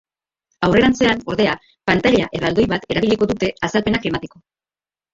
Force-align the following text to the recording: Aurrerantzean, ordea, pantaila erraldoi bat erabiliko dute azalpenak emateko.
Aurrerantzean, 0.67 1.21
ordea, 1.33 1.53
pantaila 1.91 2.31
erraldoi 2.41 2.67
bat 2.75 2.91
erabiliko 2.97 3.31
dute 3.35 3.55
azalpenak 3.71 4.13
emateko. 4.15 4.47